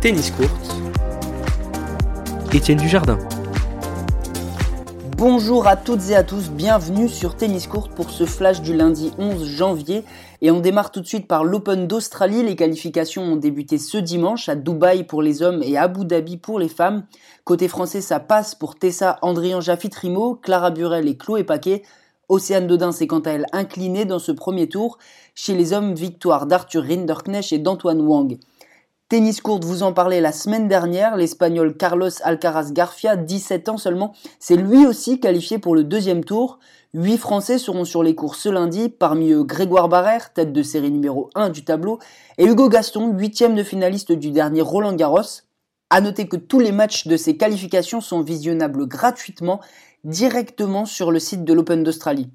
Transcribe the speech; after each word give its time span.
Tennis 0.00 0.30
Court. 0.30 0.46
Étienne 2.52 2.78
Dujardin. 2.78 3.18
Bonjour 5.16 5.66
à 5.66 5.74
toutes 5.74 6.10
et 6.10 6.14
à 6.14 6.22
tous, 6.22 6.50
bienvenue 6.50 7.08
sur 7.08 7.34
Tennis 7.34 7.66
Court 7.66 7.88
pour 7.88 8.10
ce 8.10 8.24
flash 8.24 8.62
du 8.62 8.76
lundi 8.76 9.10
11 9.18 9.44
janvier. 9.44 10.04
Et 10.40 10.52
on 10.52 10.60
démarre 10.60 10.92
tout 10.92 11.00
de 11.00 11.06
suite 11.06 11.26
par 11.26 11.42
l'Open 11.42 11.88
d'Australie. 11.88 12.44
Les 12.44 12.54
qualifications 12.54 13.24
ont 13.24 13.34
débuté 13.34 13.76
ce 13.76 13.98
dimanche 13.98 14.48
à 14.48 14.54
Dubaï 14.54 15.02
pour 15.02 15.20
les 15.20 15.42
hommes 15.42 15.64
et 15.64 15.76
à 15.76 15.82
Abu 15.82 16.04
Dhabi 16.04 16.36
pour 16.36 16.60
les 16.60 16.68
femmes. 16.68 17.04
Côté 17.42 17.66
français, 17.66 18.00
ça 18.00 18.20
passe 18.20 18.54
pour 18.54 18.76
Tessa 18.76 19.18
Andrian 19.20 19.60
Jaffitrimo, 19.60 20.36
Clara 20.36 20.70
Burel 20.70 21.08
et 21.08 21.16
Chloé 21.16 21.42
Paquet. 21.42 21.82
Océane 22.28 22.68
Dodin 22.68 22.92
s'est 22.92 23.08
quant 23.08 23.18
à 23.20 23.30
elle 23.30 23.46
inclinée 23.52 24.04
dans 24.04 24.20
ce 24.20 24.30
premier 24.30 24.68
tour. 24.68 24.98
Chez 25.34 25.56
les 25.56 25.72
hommes, 25.72 25.94
victoire 25.94 26.46
d'Arthur 26.46 26.84
Rinderknecht 26.84 27.52
et 27.52 27.58
d'Antoine 27.58 28.00
Wang. 28.00 28.38
Tennis 29.08 29.40
court, 29.40 29.60
vous 29.60 29.82
en 29.84 29.94
parlez 29.94 30.20
la 30.20 30.32
semaine 30.32 30.68
dernière, 30.68 31.16
l'Espagnol 31.16 31.74
Carlos 31.74 32.10
Alcaraz 32.24 32.72
Garcia, 32.72 33.16
17 33.16 33.70
ans 33.70 33.78
seulement, 33.78 34.12
s'est 34.38 34.56
lui 34.56 34.86
aussi 34.86 35.18
qualifié 35.18 35.58
pour 35.58 35.74
le 35.74 35.82
deuxième 35.82 36.24
tour. 36.24 36.58
Huit 36.92 37.16
Français 37.16 37.56
seront 37.56 37.86
sur 37.86 38.02
les 38.02 38.14
cours 38.14 38.34
ce 38.34 38.50
lundi, 38.50 38.90
parmi 38.90 39.30
eux 39.30 39.44
Grégoire 39.44 39.88
Barrère, 39.88 40.34
tête 40.34 40.52
de 40.52 40.62
série 40.62 40.90
numéro 40.90 41.30
1 41.34 41.48
du 41.48 41.64
tableau, 41.64 41.98
et 42.36 42.44
Hugo 42.44 42.68
Gaston, 42.68 43.14
huitième 43.16 43.54
de 43.54 43.62
finaliste 43.62 44.12
du 44.12 44.30
dernier 44.30 44.60
Roland 44.60 44.92
Garros. 44.92 45.40
À 45.88 46.02
noter 46.02 46.28
que 46.28 46.36
tous 46.36 46.60
les 46.60 46.72
matchs 46.72 47.06
de 47.06 47.16
ces 47.16 47.38
qualifications 47.38 48.02
sont 48.02 48.20
visionnables 48.20 48.86
gratuitement 48.86 49.60
directement 50.04 50.84
sur 50.84 51.12
le 51.12 51.18
site 51.18 51.44
de 51.44 51.54
l'Open 51.54 51.82
d'Australie. 51.82 52.28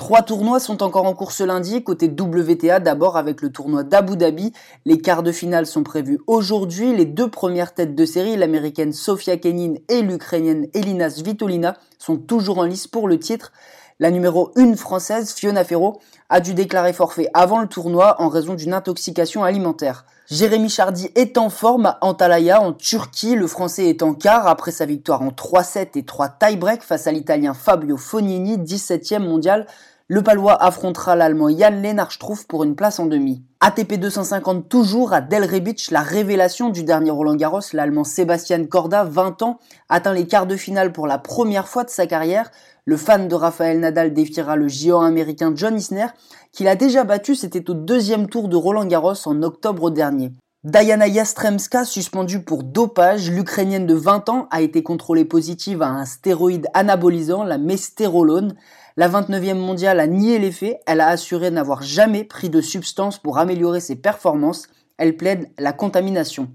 Trois 0.00 0.22
tournois 0.22 0.60
sont 0.60 0.82
encore 0.82 1.04
en 1.04 1.12
cours 1.12 1.30
ce 1.30 1.44
lundi, 1.44 1.84
côté 1.84 2.06
WTA 2.08 2.80
d'abord 2.80 3.18
avec 3.18 3.42
le 3.42 3.52
tournoi 3.52 3.84
d'Abu 3.84 4.16
Dhabi. 4.16 4.54
Les 4.86 4.96
quarts 4.96 5.22
de 5.22 5.30
finale 5.30 5.66
sont 5.66 5.82
prévus 5.82 6.18
aujourd'hui. 6.26 6.96
Les 6.96 7.04
deux 7.04 7.28
premières 7.28 7.74
têtes 7.74 7.94
de 7.94 8.06
série, 8.06 8.34
l'américaine 8.38 8.94
Sofia 8.94 9.36
Kenin 9.36 9.74
et 9.90 10.00
l'ukrainienne 10.00 10.68
Elina 10.72 11.10
Svitolina, 11.10 11.76
sont 11.98 12.16
toujours 12.16 12.60
en 12.60 12.64
lice 12.64 12.86
pour 12.86 13.08
le 13.08 13.18
titre. 13.18 13.52
La 14.00 14.10
numéro 14.10 14.50
1 14.56 14.76
française, 14.76 15.34
Fiona 15.34 15.62
Ferro, 15.62 16.00
a 16.30 16.40
dû 16.40 16.54
déclarer 16.54 16.94
forfait 16.94 17.28
avant 17.34 17.60
le 17.60 17.68
tournoi 17.68 18.16
en 18.18 18.30
raison 18.30 18.54
d'une 18.54 18.72
intoxication 18.72 19.44
alimentaire. 19.44 20.06
Jérémy 20.30 20.70
Chardy 20.70 21.10
est 21.16 21.36
en 21.36 21.50
forme 21.50 21.84
à 21.84 21.98
Antalya 22.00 22.62
en 22.62 22.72
Turquie. 22.72 23.34
Le 23.34 23.46
français 23.46 23.90
est 23.90 24.02
en 24.02 24.14
quart 24.14 24.48
après 24.48 24.70
sa 24.70 24.86
victoire 24.86 25.20
en 25.20 25.28
3-7 25.28 25.98
et 25.98 26.04
3 26.04 26.28
tie-break 26.30 26.80
face 26.82 27.06
à 27.08 27.12
l'italien 27.12 27.52
Fabio 27.52 27.98
Fognini, 27.98 28.56
17e 28.56 29.18
mondial. 29.18 29.66
Le 30.12 30.22
Palois 30.24 30.60
affrontera 30.60 31.14
l'Allemand 31.14 31.56
Jan 31.56 31.70
Lennart 31.70 32.10
Struff 32.10 32.44
pour 32.48 32.64
une 32.64 32.74
place 32.74 32.98
en 32.98 33.06
demi. 33.06 33.44
ATP 33.60 33.94
250 33.94 34.68
toujours 34.68 35.12
à 35.12 35.20
Del 35.20 35.44
Rebic, 35.44 35.92
la 35.92 36.00
révélation 36.00 36.68
du 36.68 36.82
dernier 36.82 37.12
Roland 37.12 37.36
Garros, 37.36 37.60
l'Allemand 37.72 38.02
Sébastien 38.02 38.64
Korda, 38.64 39.04
20 39.04 39.42
ans, 39.42 39.60
atteint 39.88 40.12
les 40.12 40.26
quarts 40.26 40.48
de 40.48 40.56
finale 40.56 40.90
pour 40.90 41.06
la 41.06 41.18
première 41.18 41.68
fois 41.68 41.84
de 41.84 41.90
sa 41.90 42.08
carrière. 42.08 42.50
Le 42.86 42.96
fan 42.96 43.28
de 43.28 43.34
Rafael 43.36 43.78
Nadal 43.78 44.12
défiera 44.12 44.56
le 44.56 44.66
géant 44.66 45.02
américain 45.02 45.52
John 45.54 45.76
Isner, 45.76 46.08
qu'il 46.50 46.66
a 46.66 46.74
déjà 46.74 47.04
battu, 47.04 47.36
c'était 47.36 47.70
au 47.70 47.74
deuxième 47.74 48.28
tour 48.28 48.48
de 48.48 48.56
Roland 48.56 48.86
Garros 48.86 49.28
en 49.28 49.40
octobre 49.44 49.92
dernier. 49.92 50.32
Diana 50.64 51.06
Yastremska, 51.06 51.84
suspendue 51.84 52.42
pour 52.42 52.64
dopage, 52.64 53.30
l'Ukrainienne 53.30 53.86
de 53.86 53.94
20 53.94 54.28
ans, 54.28 54.48
a 54.50 54.60
été 54.60 54.82
contrôlée 54.82 55.24
positive 55.24 55.82
à 55.82 55.88
un 55.88 56.04
stéroïde 56.04 56.66
anabolisant, 56.74 57.44
la 57.44 57.58
mestérolone. 57.58 58.56
La 59.00 59.08
29e 59.08 59.54
mondiale 59.54 59.98
a 59.98 60.06
nié 60.06 60.38
les 60.38 60.52
faits, 60.52 60.78
elle 60.86 61.00
a 61.00 61.08
assuré 61.08 61.50
n'avoir 61.50 61.80
jamais 61.80 62.22
pris 62.22 62.50
de 62.50 62.60
substance 62.60 63.16
pour 63.16 63.38
améliorer 63.38 63.80
ses 63.80 63.96
performances, 63.96 64.66
elle 64.98 65.16
plaide 65.16 65.48
la 65.56 65.72
contamination. 65.72 66.48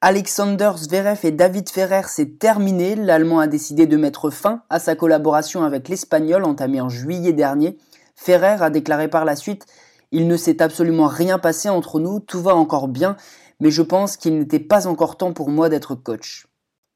Alexander 0.00 0.70
Zverev 0.78 1.18
et 1.24 1.30
David 1.30 1.68
Ferrer 1.68 2.04
s'est 2.08 2.38
terminé, 2.38 2.94
l'Allemand 2.94 3.38
a 3.38 3.48
décidé 3.48 3.86
de 3.86 3.98
mettre 3.98 4.30
fin 4.30 4.62
à 4.70 4.78
sa 4.78 4.96
collaboration 4.96 5.62
avec 5.62 5.90
l'Espagnol 5.90 6.44
entamée 6.44 6.80
en 6.80 6.88
juillet 6.88 7.34
dernier. 7.34 7.76
Ferrer 8.16 8.56
a 8.62 8.70
déclaré 8.70 9.08
par 9.08 9.26
la 9.26 9.36
suite 9.36 9.66
il 10.10 10.26
ne 10.26 10.38
s'est 10.38 10.62
absolument 10.62 11.08
rien 11.08 11.38
passé 11.38 11.68
entre 11.68 12.00
nous, 12.00 12.18
tout 12.18 12.40
va 12.40 12.56
encore 12.56 12.88
bien, 12.88 13.18
mais 13.60 13.70
je 13.70 13.82
pense 13.82 14.16
qu'il 14.16 14.38
n'était 14.38 14.58
pas 14.58 14.86
encore 14.86 15.18
temps 15.18 15.34
pour 15.34 15.50
moi 15.50 15.68
d'être 15.68 15.94
coach. 15.94 16.46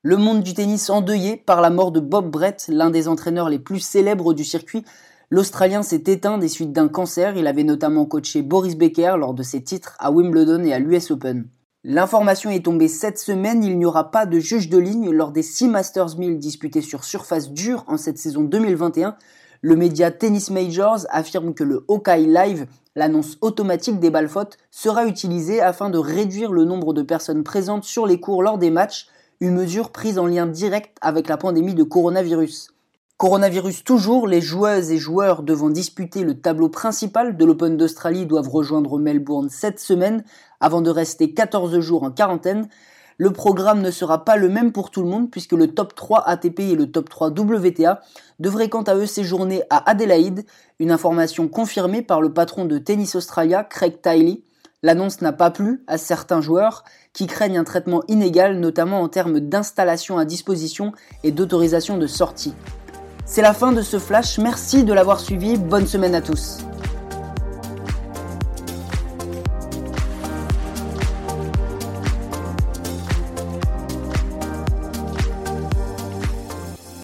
Le 0.02 0.16
monde 0.16 0.44
du 0.44 0.54
tennis 0.54 0.90
endeuillé 0.90 1.36
par 1.36 1.60
la 1.60 1.70
mort 1.70 1.90
de 1.90 1.98
Bob 1.98 2.30
Brett, 2.30 2.66
l'un 2.68 2.88
des 2.88 3.08
entraîneurs 3.08 3.48
les 3.48 3.58
plus 3.58 3.80
célèbres 3.80 4.32
du 4.32 4.44
circuit, 4.44 4.84
l'Australien 5.28 5.82
s'est 5.82 6.04
éteint 6.06 6.38
des 6.38 6.46
suites 6.46 6.72
d'un 6.72 6.86
cancer, 6.86 7.36
il 7.36 7.48
avait 7.48 7.64
notamment 7.64 8.06
coaché 8.06 8.42
Boris 8.42 8.76
Becker 8.76 9.16
lors 9.18 9.34
de 9.34 9.42
ses 9.42 9.60
titres 9.60 9.96
à 9.98 10.12
Wimbledon 10.12 10.62
et 10.62 10.72
à 10.72 10.78
l'US 10.78 11.10
Open. 11.10 11.48
L'information 11.82 12.48
est 12.48 12.64
tombée 12.64 12.86
cette 12.86 13.18
semaine, 13.18 13.64
il 13.64 13.76
n'y 13.76 13.84
aura 13.86 14.12
pas 14.12 14.24
de 14.24 14.38
juge 14.38 14.68
de 14.68 14.78
ligne 14.78 15.10
lors 15.10 15.32
des 15.32 15.42
6 15.42 15.66
Masters 15.66 16.16
1000 16.16 16.38
disputés 16.38 16.80
sur 16.80 17.02
surface 17.02 17.50
dure 17.50 17.82
en 17.88 17.96
cette 17.96 18.18
saison 18.18 18.44
2021. 18.44 19.16
Le 19.62 19.74
média 19.74 20.12
Tennis 20.12 20.50
Majors 20.50 21.06
affirme 21.10 21.54
que 21.54 21.64
le 21.64 21.84
Hawkeye 21.88 22.28
Live, 22.28 22.66
l'annonce 22.94 23.36
automatique 23.40 23.98
des 23.98 24.10
balles 24.10 24.28
fautes, 24.28 24.58
sera 24.70 25.06
utilisé 25.06 25.60
afin 25.60 25.90
de 25.90 25.98
réduire 25.98 26.52
le 26.52 26.64
nombre 26.64 26.94
de 26.94 27.02
personnes 27.02 27.42
présentes 27.42 27.82
sur 27.82 28.06
les 28.06 28.20
cours 28.20 28.44
lors 28.44 28.58
des 28.58 28.70
matchs, 28.70 29.08
une 29.40 29.54
mesure 29.54 29.90
prise 29.90 30.18
en 30.18 30.26
lien 30.26 30.46
direct 30.46 30.96
avec 31.00 31.28
la 31.28 31.36
pandémie 31.36 31.74
de 31.74 31.84
coronavirus. 31.84 32.70
Coronavirus 33.18 33.84
toujours, 33.84 34.26
les 34.26 34.40
joueuses 34.40 34.90
et 34.90 34.96
joueurs 34.96 35.42
devant 35.42 35.70
disputer 35.70 36.24
le 36.24 36.40
tableau 36.40 36.68
principal 36.68 37.36
de 37.36 37.44
l'Open 37.44 37.76
d'Australie 37.76 38.26
doivent 38.26 38.48
rejoindre 38.48 38.98
Melbourne 38.98 39.48
cette 39.48 39.78
semaine 39.78 40.24
avant 40.60 40.82
de 40.82 40.90
rester 40.90 41.34
14 41.34 41.78
jours 41.80 42.02
en 42.02 42.10
quarantaine. 42.10 42.68
Le 43.16 43.32
programme 43.32 43.80
ne 43.80 43.90
sera 43.90 44.24
pas 44.24 44.36
le 44.36 44.48
même 44.48 44.72
pour 44.72 44.90
tout 44.90 45.02
le 45.02 45.08
monde 45.08 45.30
puisque 45.30 45.52
le 45.52 45.68
top 45.68 45.94
3 45.94 46.20
ATP 46.28 46.60
et 46.60 46.76
le 46.76 46.90
top 46.90 47.08
3 47.08 47.30
WTA 47.30 48.00
devraient 48.40 48.68
quant 48.68 48.82
à 48.82 48.94
eux 48.94 49.06
séjourner 49.06 49.62
à 49.70 49.88
Adélaïde, 49.88 50.44
une 50.78 50.92
information 50.92 51.48
confirmée 51.48 52.02
par 52.02 52.22
le 52.22 52.32
patron 52.32 52.64
de 52.64 52.78
Tennis 52.78 53.14
Australia, 53.14 53.62
Craig 53.64 54.00
Tiley. 54.00 54.42
L'annonce 54.84 55.22
n'a 55.22 55.32
pas 55.32 55.50
plu 55.50 55.82
à 55.88 55.98
certains 55.98 56.40
joueurs 56.40 56.84
qui 57.12 57.26
craignent 57.26 57.58
un 57.58 57.64
traitement 57.64 58.02
inégal, 58.06 58.60
notamment 58.60 59.00
en 59.00 59.08
termes 59.08 59.40
d'installation 59.40 60.18
à 60.18 60.24
disposition 60.24 60.92
et 61.24 61.32
d'autorisation 61.32 61.98
de 61.98 62.06
sortie. 62.06 62.54
C'est 63.26 63.42
la 63.42 63.54
fin 63.54 63.72
de 63.72 63.82
ce 63.82 63.98
flash, 63.98 64.38
merci 64.38 64.84
de 64.84 64.92
l'avoir 64.92 65.18
suivi, 65.18 65.56
bonne 65.56 65.86
semaine 65.86 66.14
à 66.14 66.20
tous. 66.20 66.58